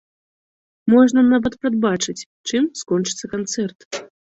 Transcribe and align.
Можна 0.93 1.19
нават 1.33 1.59
прадбачыць, 1.67 2.25
чым 2.49 2.63
скончыцца 2.83 3.33
канцэрт. 3.37 3.79